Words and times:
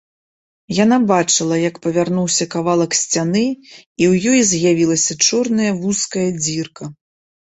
Яна 0.83 0.97
бачыла, 1.09 1.55
як 1.69 1.75
павярнуўся 1.85 2.47
кавалак 2.55 2.91
сцяны 2.99 3.43
і 3.49 4.03
ў 4.11 4.31
ёй 4.31 4.39
з'явілася 4.53 5.19
чорная 5.27 5.69
вузкая 5.83 6.25
дзірка. 6.43 6.89